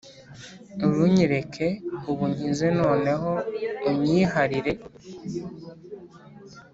Urunyereke 0.87 1.67
ubu 2.09 2.23
unkize 2.27 2.67
noneho 2.81 3.31
unyiharire 3.89 4.73